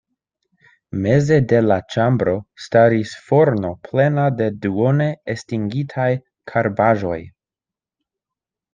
Meze 1.03 1.35
de 1.51 1.59
la 1.65 1.77
ĉambro 1.95 2.33
staris 2.69 3.13
forno 3.27 3.73
plena 3.89 4.27
de 4.41 4.49
duone 4.67 5.09
estingitaj 5.37 6.11
karbaĵoj. 6.55 7.23